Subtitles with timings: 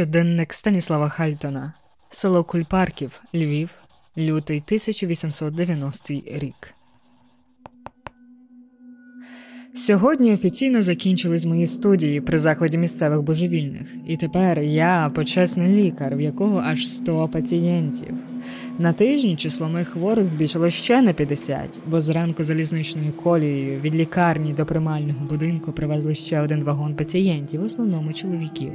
[0.00, 1.72] Щоденник Станіслава Хальтона,
[2.08, 3.70] село Кульпарків, Львів,
[4.18, 6.74] лютий 1890 рік.
[9.76, 16.20] Сьогодні офіційно закінчились мої студії при закладі місцевих божевільних, і тепер я почесний лікар, в
[16.20, 18.14] якого аж 100 пацієнтів.
[18.78, 24.52] На тижні число моїх хворих збільшило ще на 50, бо зранку залізничною колією від лікарні
[24.52, 28.72] до примального будинку привезли ще один вагон пацієнтів, в основному чоловіків.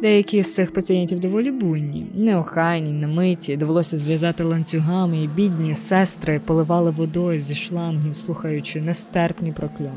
[0.00, 6.90] Деякі з цих пацієнтів доволі буйні, неохайні, немиті, довелося зв'язати ланцюгами, і бідні сестри поливали
[6.90, 9.90] водою зі шлангів, слухаючи нестерпні прокльони.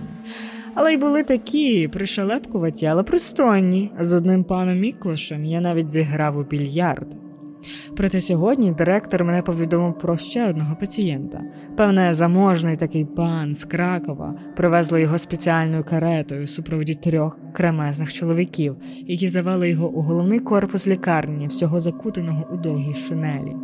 [0.74, 3.92] Але й були такі пришелепкуваті, але пристойні.
[4.00, 7.08] З одним паном Міклошем я навіть зіграв у більярд.
[7.97, 11.41] Проте сьогодні директор мене повідомив про ще одного пацієнта.
[11.78, 18.75] Певне, заможний такий пан з Кракова привезли його спеціальною каретою у супроводі трьох кремезних чоловіків,
[19.07, 23.56] які завели його у головний корпус лікарні, всього закутаного у довгій шинелі.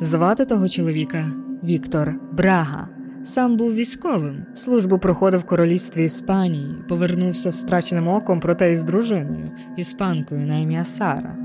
[0.00, 1.30] Звати того чоловіка
[1.64, 2.88] Віктор Брага.
[3.24, 10.46] Сам був військовим, службу проходив в королівстві Іспанії, повернувся втраченим оком, проте із дружиною, іспанкою
[10.46, 11.43] на ім'я Сара.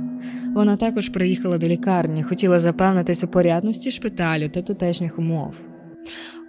[0.54, 5.54] Вона також приїхала до лікарні, хотіла запевнитись у порядності шпиталю та тутешніх умов.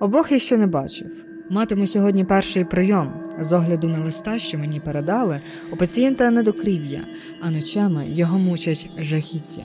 [0.01, 1.11] Обох я ще не бачив.
[1.51, 3.13] Матиму сьогодні перший прийом.
[3.41, 5.41] З огляду на листа, що мені передали,
[5.73, 7.01] у пацієнта недокрів'я,
[7.41, 9.63] а ночами його мучать жахіття.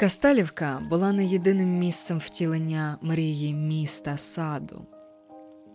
[0.00, 4.86] Касталівка була не єдиним місцем втілення мрії міста саду.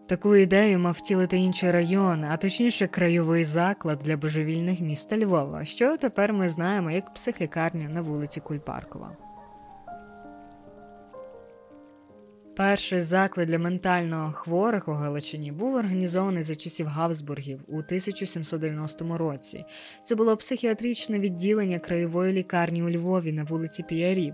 [0.08, 5.98] Таку ідею мав втілити інший район, а точніше краєвий заклад для божевільних міста Львова, що
[5.98, 9.18] тепер ми знаємо як психлікарня на вулиці Кульпаркова.
[12.56, 19.66] Перший заклад для ментально хворих у Галичині був організований за часів Габсбургів у 1790 році.
[20.04, 24.34] Це було психіатричне відділення краєвої лікарні у Львові на вулиці Піярів.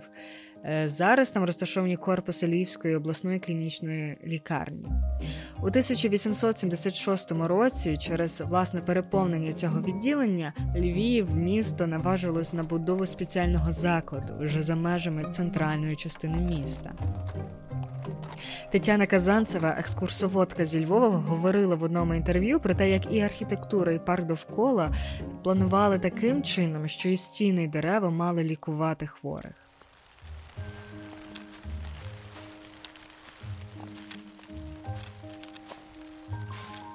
[0.65, 4.85] Е, зараз там розташовані корпуси Львівської обласної клінічної лікарні.
[5.57, 14.33] У 1876 році, через власне переповнення цього відділення, Львів, місто наважилось на будову спеціального закладу
[14.39, 16.91] вже за межами центральної частини міста.
[18.71, 24.05] Тетяна Казанцева, екскурсоводка зі Львова, говорила в одному інтерв'ю про те, як і архітектура, і
[24.05, 24.95] парк довкола
[25.43, 29.68] планували таким чином, що і стіни і дерева мали лікувати хворих.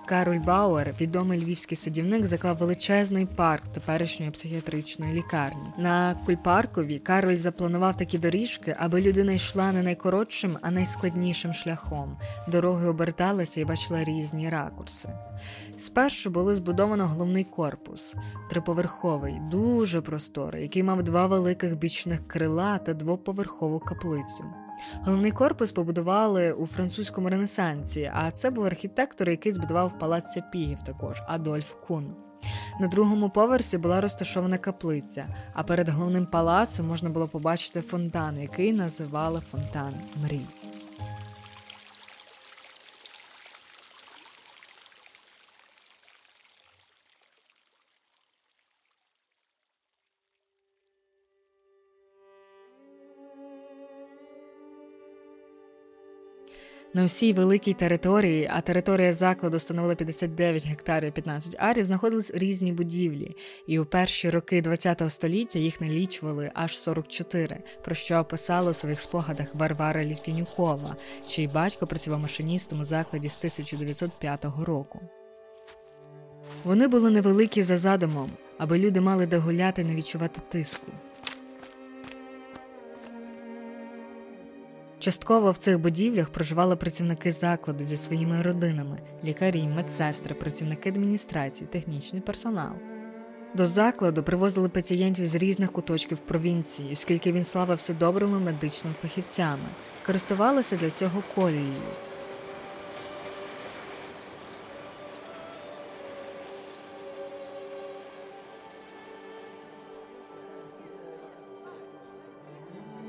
[0.07, 5.69] Кароль Бауер, відомий львівський садівник, заклав величезний парк теперішньої психіатричної лікарні.
[5.79, 12.17] На кульпаркові Кароль запланував такі доріжки, аби людина йшла не найкоротшим, а найскладнішим шляхом.
[12.49, 15.09] Дороги оберталися і бачила різні ракурси.
[15.79, 18.15] Спершу було збудовано головний корпус,
[18.51, 24.45] триповерховий, дуже просторий, який мав два великих бічних крила та двоповерхову каплицю.
[25.05, 31.23] Головний корпус побудували у французькому ренесансі, а це був архітектор, який збудував палац Сяпігів також
[31.29, 32.15] Адольф Кун.
[32.81, 38.73] На другому поверсі була розташована каплиця, а перед головним палацом можна було побачити фонтан, який
[38.73, 40.47] називали фонтан Мрій.
[56.97, 63.37] На всій великій території, а територія закладу становила 59 гектарів 15 арів, знаходились різні будівлі,
[63.67, 69.01] і у перші роки ХХ століття їх налічували аж 44, про що описала у своїх
[69.01, 70.97] спогадах Варвара Літвінюкова,
[71.29, 75.01] чий батько працював машиністом у закладі з 1905 року.
[76.65, 80.93] Вони були невеликі за задумом, аби люди мали де гуляти не відчувати тиску.
[85.05, 92.23] Частково в цих будівлях проживали працівники закладу зі своїми родинами, лікарі, медсестри, працівники адміністрації, технічний
[92.23, 92.73] персонал.
[93.55, 99.69] До закладу привозили пацієнтів з різних куточків провінції, оскільки він славився добрими медичними фахівцями,
[100.07, 101.83] користувалися для цього колією.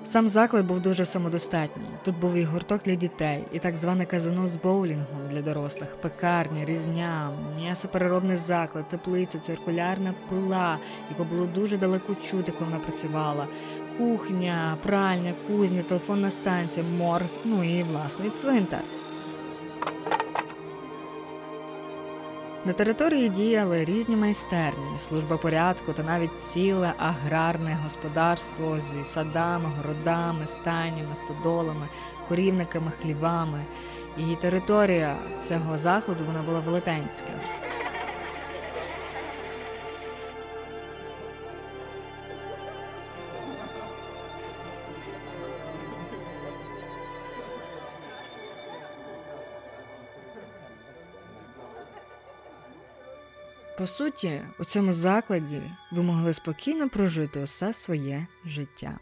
[0.05, 1.83] Сам заклад був дуже самодостатній.
[2.03, 6.65] Тут був і гурток для дітей, і так зване казино з боулінгом для дорослих, пекарня,
[6.65, 10.77] різня, м'ясопереробний заклад, теплиця, циркулярна пила,
[11.09, 13.47] яку було дуже далеко чути, коли вона працювала,
[13.97, 18.81] кухня, пральня, кузня, телефонна станція, морг, ну і власний цвинтар.
[22.65, 30.47] На території діяли різні майстерні, служба порядку та навіть ціле аграрне господарство зі садами, городами,
[30.47, 31.87] стайнями, стодолами,
[32.27, 33.65] корівниками, хлівами.
[34.17, 35.15] І територія
[35.47, 37.29] цього заходу вона була велетенська.
[53.85, 55.61] По суті, у цьому закладі
[55.91, 58.99] ви могли спокійно прожити усе своє життя.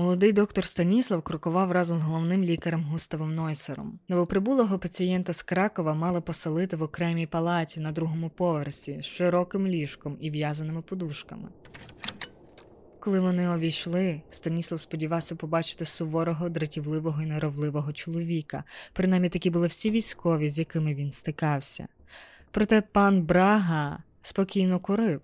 [0.00, 3.98] Молодий доктор Станіслав крокував разом з головним лікарем Густавом Нойсером.
[4.08, 10.16] Новоприбулого пацієнта з Кракова мали поселити в окремій палаті на другому поверсі з широким ліжком
[10.20, 11.48] і в'язаними подушками.
[13.00, 19.90] Коли вони увійшли, Станіслав сподівався побачити суворого, дратівливого і неровливого чоловіка, принаймні такі були всі
[19.90, 21.88] військові, з якими він стикався.
[22.50, 25.20] Проте пан Брага спокійно курив.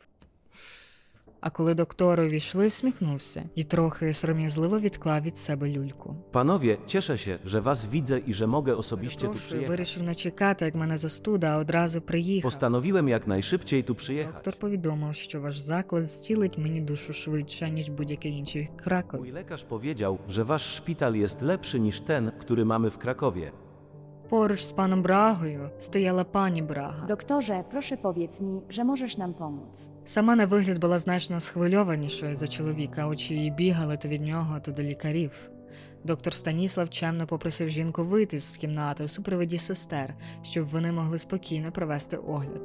[1.45, 6.15] А коли доктори увійшли, всміхнувся і трохи сором'язливо відклав від себе люльку.
[6.31, 9.69] Panowie, cieszę się, że was widzę i że mogę osobiście tu Прошу, przyjechać.
[9.69, 12.51] вирішив не чекати, як мене застуда, а одразу приїхав.
[12.51, 14.33] Postanowiłem jak najszybciej tu przyjechać.
[14.33, 19.19] Доктор повідомив, що ваш заклад зцілить мені душу швидше, ніж будь-який інший в Кракові.
[19.21, 23.51] Mój lekarz powiedział, że wasz szpital jest lepszy niż ten, który mamy w Krakowie.
[24.28, 27.06] Поруч з паном Брагою стояла пані Брага.
[27.06, 29.90] Doktorze, proszę powiedz mi, że możesz nam pomóc.
[30.04, 34.72] Сама на вигляд була значно схвильованішою за чоловіка, очі її бігали то від нього, то
[34.72, 35.30] до лікарів.
[36.04, 41.72] Доктор Станіслав чемно попросив жінку вийти з кімнати у супроводі сестер, щоб вони могли спокійно
[41.72, 42.62] провести огляд.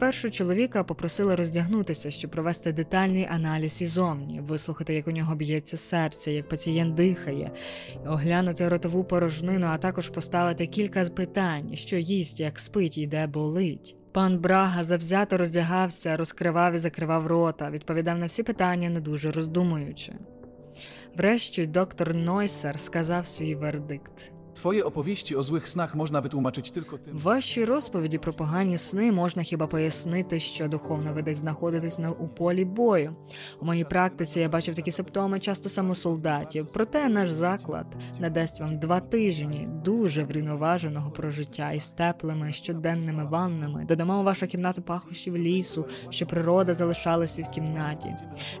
[0.00, 6.32] Спершу чоловіка попросили роздягнутися, щоб провести детальний аналіз ізомні, вислухати, як у нього б'ється серце,
[6.32, 7.50] як пацієнт дихає,
[8.06, 13.96] оглянути ротову порожнину, а також поставити кілька питань, що їсть, як спить і де болить.
[14.12, 20.12] Пан Брага завзято роздягався, розкривав і закривав рота, відповідав на всі питання, не дуже роздумуючи.
[21.16, 24.32] Врешті доктор Нойсер сказав свій вердикт.
[24.60, 27.18] Twoje opowieści o złych snach można wytłumaczyć tylko tym.
[27.18, 32.28] Ваші розповіді про погані сни можна хіба пояснити, що духовно ви десь знаходитесь на у
[32.28, 33.16] полі бою.
[33.60, 36.66] У моїй практиці я бачив такі симптоми часто саме у солдатів.
[36.74, 37.86] Проте наш заклад
[38.20, 43.84] надасть вам два тижні дуже врівноваженого прожиття із теплими щоденними ваннами.
[43.88, 48.14] Додамо у вашу кімнату пахощів лісу, що природа залишалася в кімнаті.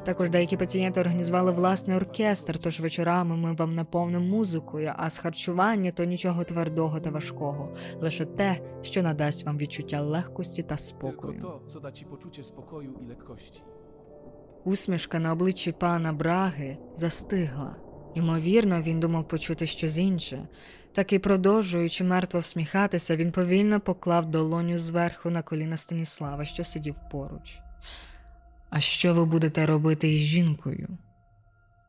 [0.04, 5.89] Також деякі пацієнти організували власний оркестр, тож вечорами ми вам наповнимо музикою, а з харчування
[5.90, 11.60] прийнято нічого твердого та важкого, лише те, що надасть вам відчуття легкості та спокою.
[14.64, 17.76] Усмішка на обличчі пана Браги застигла.
[18.14, 20.48] Ймовірно, він думав почути щось інше.
[20.92, 26.96] Так і продовжуючи мертво всміхатися, він повільно поклав долоню зверху на коліна Станіслава, що сидів
[27.10, 27.58] поруч.
[28.70, 30.88] А що ви будете робити із жінкою?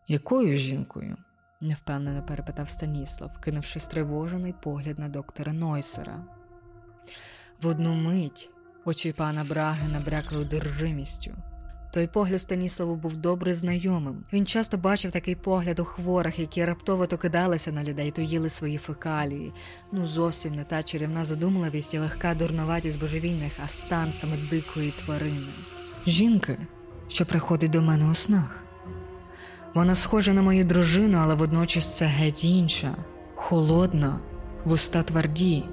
[0.07, 1.17] Якою жінкою?
[1.61, 6.25] Невпевнено перепитав Станіслав, кинувши стривожений погляд на доктора Нойсера.
[7.61, 8.49] В одну мить
[8.85, 11.35] очі пана Браги набрякли одержимістю.
[11.93, 14.23] Той погляд Станіславу був добре знайомим.
[14.33, 18.49] Він часто бачив такий погляд у хворих, які раптово то кидалися на людей, то їли
[18.49, 19.53] свої фекалії.
[19.91, 25.51] Ну зовсім не та чарівна задумливість і легка дурноватість божевільних, а стан саме дикої тварини.
[26.07, 26.57] Жінки,
[27.07, 28.60] що приходить до мене у снах.
[29.73, 32.95] Вона схожа на мою дружину, але водночас це геть інша,
[33.35, 34.19] холодна,
[34.65, 35.63] вуста тверді.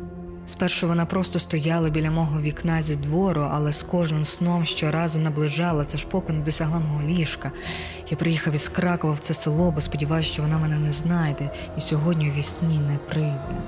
[0.47, 5.85] Спершу вона просто стояла біля мого вікна зі двору, але з кожним сном щоразу наближала,
[5.85, 7.53] це ж поки не досягла мого ліжка.
[8.11, 11.81] Я приїхав із Кракова в це село, бо сподіваюся, що вона мене не знайде, і
[11.81, 13.63] сьогодні у вісні не прийде.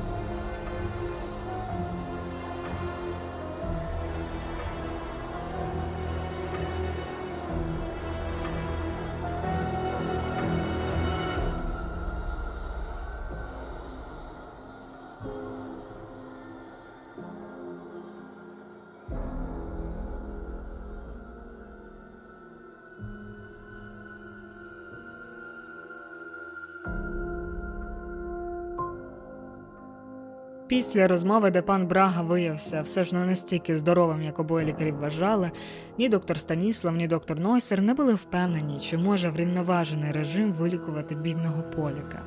[30.91, 35.51] Після розмови, де пан Брага виявився все ж не настільки здоровим, як обоє лікарі вважали,
[35.99, 41.63] ні доктор Станіслав, ні доктор Нойсер не були впевнені, чи може врівноважений режим вилікувати бідного
[41.63, 42.23] поліка.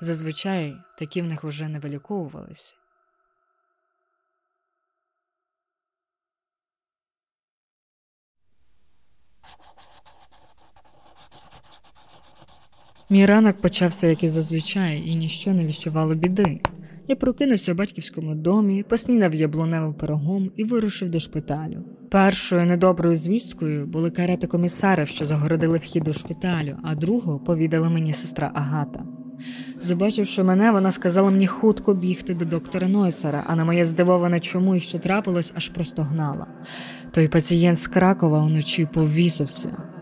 [0.00, 2.74] Зазвичай такі в них уже не виліковувалися.
[13.10, 16.60] Мій ранок почався, як і зазвичай, і ніщо не віщувало біди.
[17.08, 21.84] Я прокинувся у батьківському домі, поснідав яблуневим пирогом і вирушив до шпиталю.
[22.10, 28.12] Першою недоброю звісткою були карети комісарів, що загородили вхід до шпиталю, а другу повідала мені
[28.12, 29.04] сестра Агата.
[29.88, 34.74] Побачивши мене, вона сказала мені хутко бігти до доктора Нойсера, а на моє здивоване чому
[34.74, 36.46] і що трапилось, аж простогнала.
[37.10, 39.93] Той пацієнт з Кракова уночі повісився.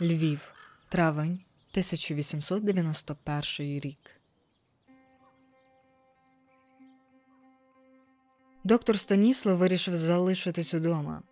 [0.00, 0.54] Львів,
[0.88, 4.10] травень 1891 рік.
[8.64, 11.22] Доктор Станіслав вирішив залишитись удома.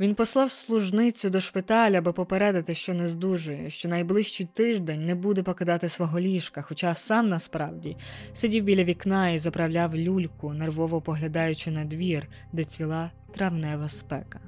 [0.00, 5.42] Він послав служницю до шпиталя, аби попередити, що не здужує, що найближчий тиждень не буде
[5.42, 7.96] покидати свого ліжка, хоча сам насправді
[8.32, 14.40] сидів біля вікна і заправляв люльку, нервово поглядаючи на двір, де цвіла травнева спека.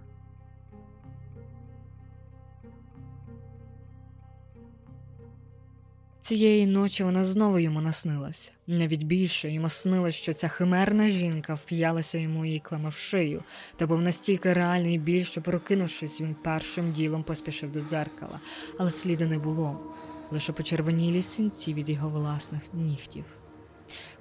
[6.22, 8.50] Цієї ночі вона знову йому наснилася.
[8.66, 13.42] Навіть більше йому снилось, що ця химерна жінка вп'ялася йому і клама в шию,
[13.76, 18.40] та був настільки реальний біль, що, прокинувшись, він першим ділом поспішив до дзеркала,
[18.78, 19.80] але сліду не було,
[20.30, 23.24] лише почервонілі синці від його власних нігтів.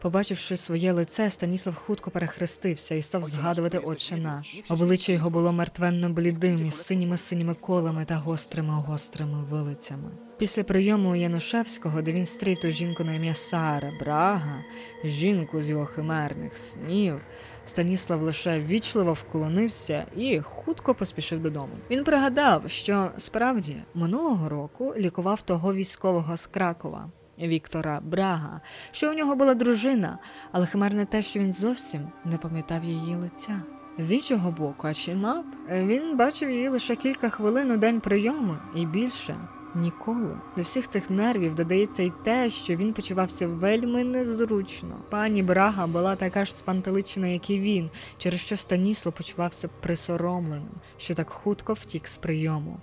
[0.01, 4.61] Побачивши своє лице, Станіслав хутко перехрестився і став згадувати Отче наш.
[4.69, 10.11] Обличчя його було мертвенно блідим із синіми синіми колами та гострими гострими вилицями.
[10.37, 14.63] Після прийому у Янушевського, де він стрів ту жінку на ім'я Сара Брага,
[15.03, 17.21] жінку з його химерних снів,
[17.65, 21.73] Станіслав лише вічливо вклонився і хутко поспішив додому.
[21.91, 27.09] Він пригадав, що справді минулого року лікував того військового з Кракова.
[27.39, 28.61] Віктора Брага,
[28.91, 30.17] що у нього була дружина,
[30.51, 33.61] але химерне те, що він зовсім не пам'ятав її лиця.
[33.97, 38.55] З іншого боку, а чи мав, він бачив її лише кілька хвилин у день прийому
[38.75, 39.37] і більше
[39.75, 40.37] ніколи.
[40.55, 44.97] До всіх цих нервів додається й те, що він почувався вельми незручно.
[45.09, 51.15] Пані Брага була така ж спантеличена, як і він, через що Станіслав почувався присоромленим, що
[51.15, 52.79] так хутко втік з прийому.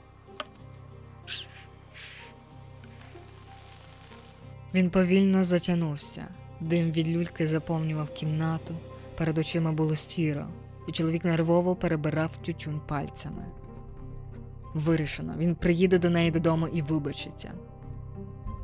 [4.75, 6.25] Він повільно затягнувся.
[6.61, 8.75] Дим від люльки заповнював кімнату,
[9.17, 10.47] перед очима було сіро,
[10.89, 13.45] і чоловік нервово перебирав тютюн пальцями.
[14.75, 17.53] Вирішено, він приїде до неї додому і вибачиться.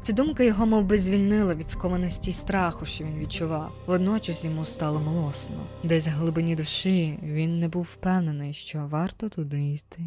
[0.03, 3.73] Ця думка його мов би, звільнила від скованості й страху, що він відчував.
[3.87, 5.67] Водночас йому стало млосно.
[5.85, 10.03] Десь в глибині душі він не був впевнений, що варто туди йти.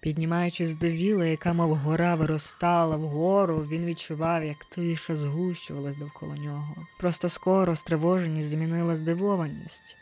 [0.00, 6.86] Піднімаючись до віли, яка, мов гора, виростала вгору, він відчував, як тиша згущувалась довкола нього.
[6.98, 9.96] Просто скоро стривоженість змінила здивованість.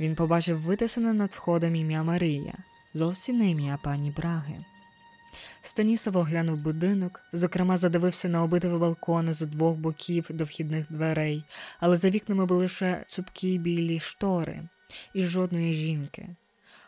[0.00, 2.54] Він побачив витисане над входом ім'я Марія,
[2.94, 4.64] зовсім не ім'я пані Браги.
[5.62, 11.44] Станісов оглянув будинок, зокрема, задивився на обидві балкони з двох боків до вхідних дверей,
[11.80, 14.68] але за вікнами були лише цупкі білі штори
[15.14, 16.28] і жодної жінки.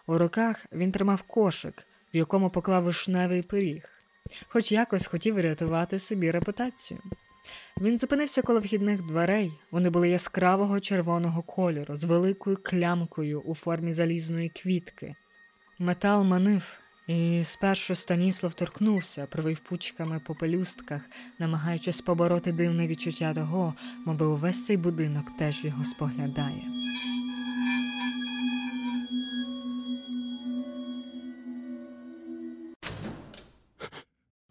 [0.06, 3.88] У руках він тримав кошик, в якому поклав вишневий пиріг,
[4.48, 7.00] хоч якось хотів врятувати собі репутацію.
[7.80, 13.92] Він зупинився коло вхідних дверей, вони були яскравого червоного кольору з великою клямкою у формі
[13.92, 15.14] залізної квітки.
[15.78, 16.62] Метал манив,
[17.06, 21.02] і спершу Станіслав торкнувся, провів пучками по пелюстках,
[21.38, 23.74] намагаючись побороти дивне відчуття того,
[24.06, 26.62] мовби увесь цей будинок теж його споглядає.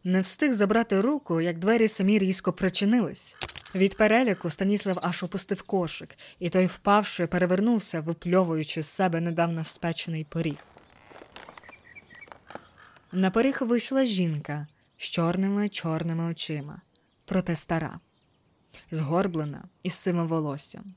[0.04, 3.38] Не встиг забрати руку, як двері самі різко причинились.
[3.76, 10.24] Від переляку Станіслав аж опустив кошик, і той, впавши, перевернувся, випльовуючи з себе недавно спечений
[10.24, 10.58] пиріг.
[13.12, 16.82] На пиріг вийшла жінка з чорними чорними очима,
[17.26, 18.00] проте стара,
[18.92, 20.96] згорблена і з сивим волоссям.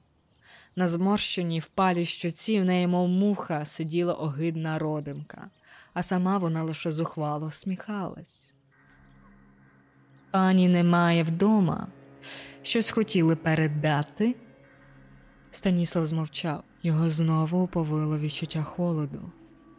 [0.77, 5.51] На зморщеній впалій щоці в неї, мов муха, сиділа огидна родимка,
[5.93, 8.54] а сама вона лише зухвало сміхалась.
[10.35, 11.87] Пані немає вдома.
[12.63, 14.37] Щось хотіли передати?
[15.51, 16.65] Станіслав змовчав.
[16.83, 19.21] Його знову оповило відчуття холоду,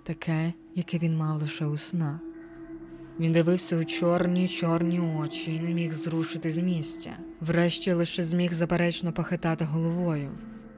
[0.03, 2.19] таке, яке він мав лише у снах.
[3.19, 7.17] Він дивився у чорні чорні очі і не міг зрушити з місця.
[7.41, 10.31] Врешті лише зміг заперечно похитати головою.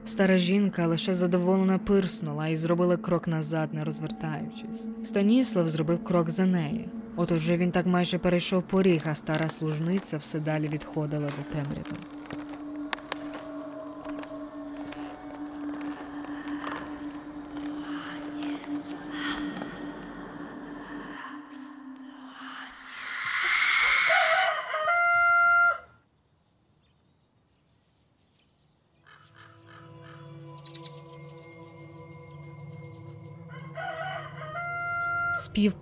[0.06, 4.86] Стара жінка лише задоволено пирснула і зробила крок назад, не розвертаючись.
[5.04, 6.90] Станіслав зробив крок за нею.
[7.20, 11.98] От уже він так майже перейшов поріг, а стара служниця все далі відходила до темряви.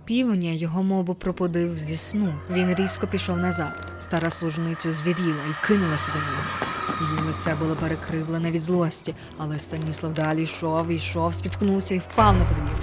[0.06, 2.34] Півня його мову пропудив зі сну.
[2.50, 3.92] Він різко пішов назад.
[3.98, 6.70] Стара служниця звіріла і кинулася до нього.
[7.00, 12.44] Її лице було перекривлене від злості, але Станіслав далі йшов, йшов, спіткнувся і впав на
[12.44, 12.78] подвір'я.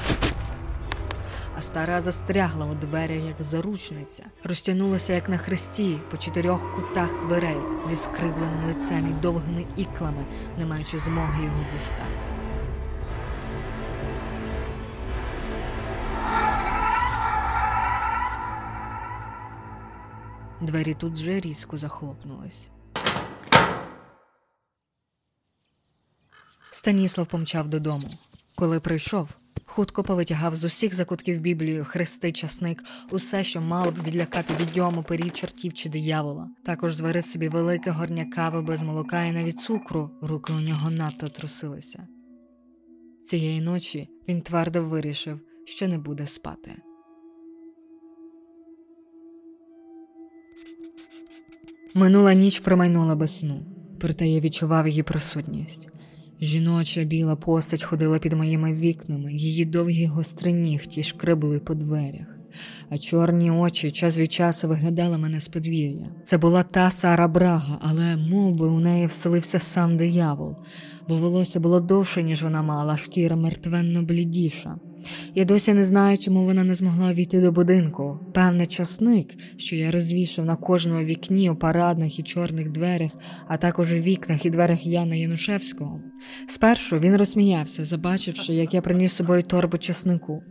[1.58, 7.58] А стара застрягла у дверях, як заручниця, розтягнулася, як на хресті, по чотирьох кутах дверей
[7.90, 10.26] зі скривленим лицем і довгими іклами,
[10.58, 12.33] не маючи змоги його дістати.
[20.63, 22.69] Двері тут же різко захлопнулись.
[26.71, 28.08] Станіслав помчав додому.
[28.56, 34.54] Коли прийшов, хутко повитягав з усіх закутків Біблію, хрести, часник, усе, що мало б відлякати
[34.62, 36.49] відьому, перів, чортів чи диявола.
[36.65, 41.28] Також зварив собі велике горня кави без молока і навіть цукру, руки у нього надто
[41.28, 42.08] трусилися.
[43.26, 46.76] Цієї ночі він твердо вирішив, що не буде спати.
[51.95, 53.60] Минула ніч промайнула без сну,
[53.99, 55.89] проте я відчував її присутність.
[56.41, 62.27] Жіноча біла постать ходила під моїми вікнами, її довгі гострі нігті шкребли по дверях,
[62.89, 66.10] а чорні очі час від часу виглядали мене з подвір'я.
[66.25, 70.56] Це була та Сара Брага, але мов би, у неї вселився сам диявол,
[71.08, 74.75] бо волосся було довше, ніж вона мала, шкіра мертвенно блідіша.
[75.36, 78.20] Я досі не знаю, чому вона не змогла війти до будинку.
[78.34, 83.12] Певне, часник, що я розвішав на кожному вікні у парадних і чорних дверях,
[83.48, 86.00] а також у вікнах і дверях Яна Янушевського.
[86.48, 90.44] Спершу він розсміявся, забачивши, як я приніс з собою торбу часнику.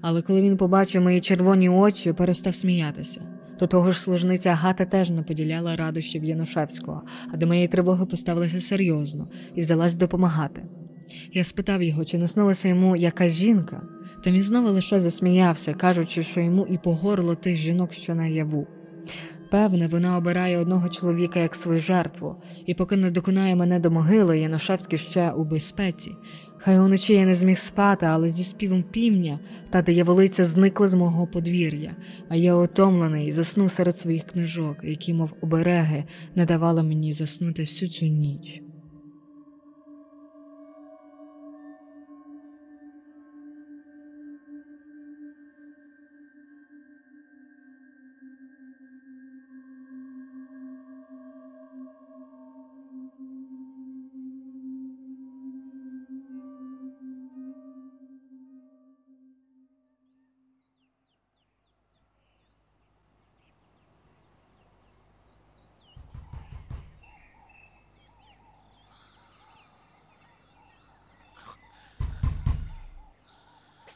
[0.00, 3.20] Але коли він побачив мої червоні очі, перестав сміятися.
[3.58, 8.60] До того ж, служниця Агата теж не поділяла радощів Янушевського, а до моєї тривоги поставилася
[8.60, 10.62] серйозно і взялась допомагати.
[11.32, 13.82] Я спитав його, чи наснилася йому якась жінка,
[14.24, 18.66] та він знову лише засміявся, кажучи, що йому і по горло тих жінок, що наяву.
[19.50, 24.40] Певне, вона обирає одного чоловіка як свою жертву, і поки не доконає мене до могили,
[24.40, 26.12] Яношевський ще у безпеці.
[26.58, 31.26] Хай уночі я не зміг спати, але зі співом півня та дияволиця зникла з мого
[31.26, 31.96] подвір'я,
[32.28, 36.04] а я отомлений заснув серед своїх книжок, які, мов обереги,
[36.34, 38.62] не давали мені заснути всю цю ніч.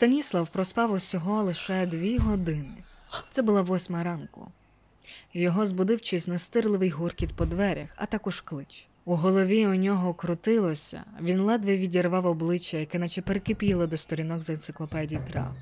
[0.03, 2.75] Станіслав проспав усього лише дві години.
[3.31, 4.49] Це була восьма ранку.
[5.35, 8.87] Його збудив чийсь настирливий гуркіт по дверях, а також клич.
[9.05, 14.51] У голові у нього крутилося, він ледве відірвав обличчя, яке наче перекипіло до сторінок з
[14.51, 15.55] енциклопедії трав.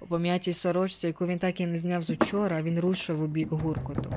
[0.00, 3.48] У пом'ятій сорочці, яку він так і не зняв з учора, він рушив у бік
[3.52, 4.14] гуркоту.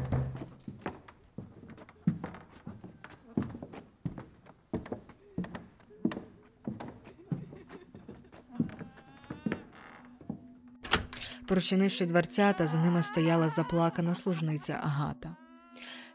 [11.48, 15.36] Прочинивши дверцята, за ними стояла заплакана служниця Агата.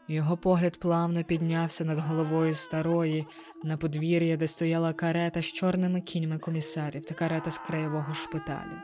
[0.07, 3.27] Його погляд плавно піднявся над головою старої
[3.63, 8.77] на подвір'я, де стояла карета з чорними кіньми комісарів та карета з краєвого шпиталю.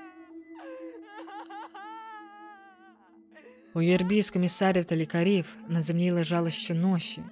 [3.73, 7.23] У юрбі з комісарів та лікарів на землі лежали ще ноші,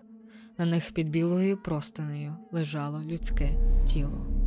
[0.58, 3.50] на них під білою простинею лежало людське
[3.88, 4.43] тіло.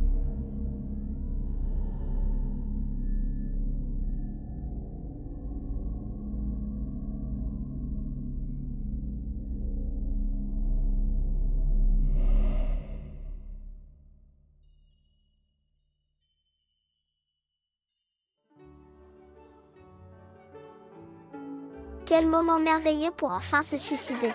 [22.17, 24.33] Quel moment merveilleux pour enfin se suicider.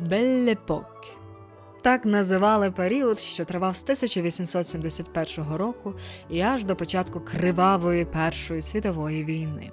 [0.00, 1.06] Беллепок.
[1.82, 5.94] Так називали період, що тривав з 1871 року
[6.30, 9.70] і аж до початку кривавої Першої світової війни.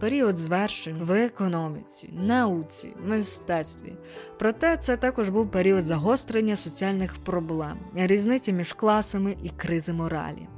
[0.00, 3.92] Період звершень в економіці, науці, мистецтві.
[4.38, 10.48] Проте це також був період загострення соціальних проблем, різниці між класами і кризи моралі.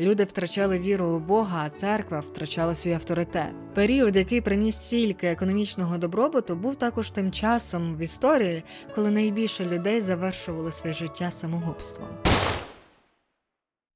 [0.00, 3.54] Люди втрачали віру у Бога, а церква втрачала свій авторитет.
[3.74, 10.00] Період, який приніс стільки економічного добробуту, був також тим часом в історії, коли найбільше людей
[10.00, 12.08] завершували своє життя самогубством.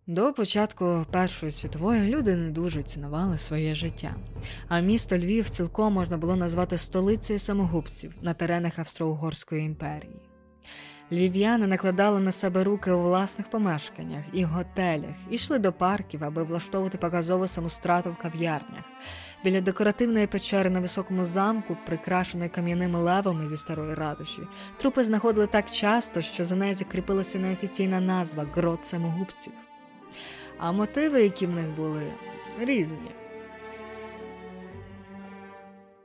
[0.08, 4.14] До початку Першої світової люди не дуже цінували своє життя,
[4.68, 10.20] а місто Львів цілком можна було назвати столицею самогубців на теренах Австро-Угорської імперії.
[11.12, 16.42] Львів'яни накладали на себе руки у власних помешканнях і готелях, і йшли до парків, аби
[16.42, 18.84] влаштовувати показову самострату в кав'ярнях.
[19.44, 24.42] Біля декоративної печери на високому замку, прикрашеної кам'яними левами зі старої ратуші,
[24.76, 29.52] трупи знаходили так часто, що за нею закріпилася неофіційна назва грот самогубців.
[30.58, 32.12] А мотиви, які в них були,
[32.60, 33.10] різні.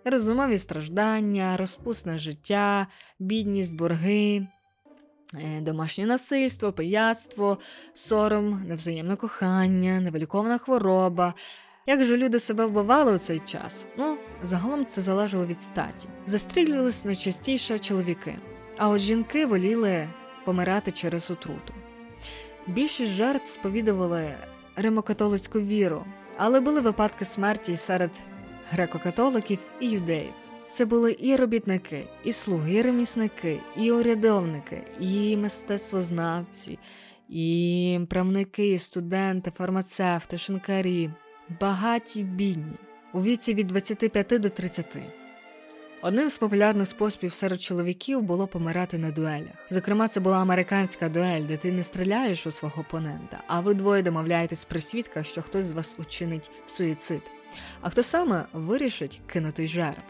[0.06, 2.88] Розумові страждання, розпусне життя,
[3.20, 4.48] бідність, борги,
[5.62, 7.58] домашнє насильство, пияцтво,
[7.94, 11.34] сором, невзаємне кохання, невилікована хвороба.
[11.88, 13.86] Як же люди себе вбивали у цей час?
[13.98, 16.08] Ну, загалом це залежало від статі.
[16.26, 18.36] Застрілювалися найчастіше чоловіки,
[18.78, 20.08] а от жінки воліли
[20.46, 21.74] помирати через отруту.
[22.68, 24.34] Більшість жертв сповідували
[24.76, 26.06] римокатолицьку віру,
[26.38, 28.20] але були випадки смерті серед
[28.76, 30.34] греко-католиків і юдеїв.
[30.72, 36.80] Це були і робітники, і слуги, і ремісники, і урядовники, і мистецтвознавці,
[37.30, 41.10] і правники, і студенти, фармацевти, шинкарі,
[41.62, 42.74] багаті, бідні
[43.14, 44.98] у віці від 25 до 30.
[46.02, 49.56] Одним з популярних способів серед чоловіків було помирати на дуелях.
[49.72, 54.02] Зокрема, це була американська дуель, де ти не стріляєш у свого опонента, а ви двоє
[54.02, 57.22] домовляєтесь при свідках, що хтось з вас учинить суїцид.
[57.82, 60.04] А хто саме вирішить кинутий жереб?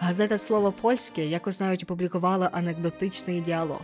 [0.00, 3.80] Газета Слово польське якось навіть опублікувала анекдотичний діалог.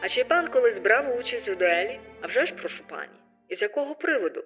[0.00, 2.00] А чи пан колись брав участь у дуелі?
[2.20, 3.18] А вже ж прошу пані.
[3.48, 4.44] І з якого приводу?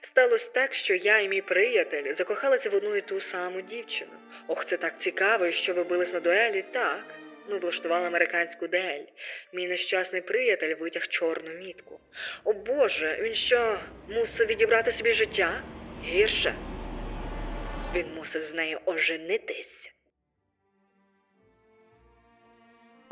[0.00, 4.12] Сталося так, що я і мій приятель закохалися в одну і ту саму дівчину.
[4.48, 6.64] Ох, це так цікаво, що ви бились на дуелі?
[6.72, 7.04] Так.
[7.48, 9.04] Ми влаштували американську дуель.
[9.52, 12.00] Мій нещасний приятель витяг чорну мітку.
[12.44, 15.62] О Боже, він що, мусив відібрати собі життя?
[16.04, 16.54] Гірше.
[17.94, 19.92] Він мусив з нею оженитись.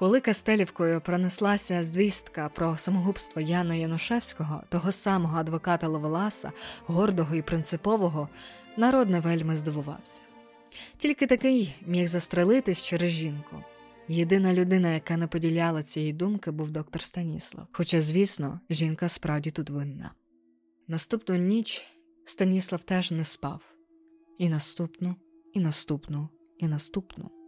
[0.05, 6.53] Коли Кастелівкою пронеслася звістка про самогубство Яна Янушевського, того самого адвоката Ловеласа,
[6.87, 8.29] гордого і принципового,
[8.77, 10.21] народ не вельми здивувався.
[10.97, 13.64] Тільки такий міг застрелитись через жінку.
[14.09, 17.67] Єдина людина, яка не поділяла цієї думки, був доктор Станіслав.
[17.73, 20.14] Хоча, звісно, жінка справді тут винна.
[20.88, 21.85] Наступну ніч
[22.25, 23.61] Станіслав теж не спав.
[24.38, 25.17] І наступну,
[25.53, 27.44] і наступну, і наступну.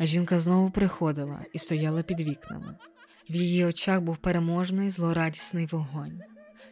[0.00, 2.76] Жінка знову приходила і стояла під вікнами.
[3.30, 6.20] В її очах був переможний злорадісний вогонь.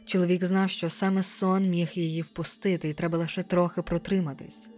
[0.05, 4.68] Чоловік знав, що саме сон міг її впустити, і треба лише трохи протриматись,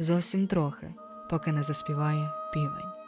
[0.00, 0.94] зовсім трохи,
[1.30, 3.01] поки не заспіває півень.